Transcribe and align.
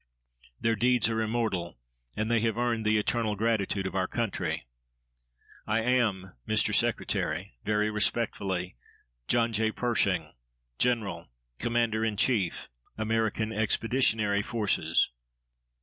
Their 0.59 0.75
deeds 0.75 1.11
are 1.11 1.21
immortal, 1.21 1.77
and 2.17 2.31
they 2.31 2.39
have 2.41 2.57
earned 2.57 2.87
the 2.87 2.97
eternal 2.97 3.35
gratitude 3.35 3.85
of 3.85 3.93
our 3.93 4.07
country. 4.07 4.65
I 5.67 5.81
am, 5.81 6.33
Mr. 6.47 6.73
Secretary, 6.73 7.53
very 7.65 7.91
respectfully, 7.91 8.77
JOHN 9.27 9.53
J. 9.53 9.71
PERSHING, 9.71 10.33
_General, 10.79 11.27
Commander 11.59 12.03
in 12.03 12.17
Chief, 12.17 12.67
American 12.97 13.53
Expeditionary 13.53 14.41
Forces. 14.41 15.11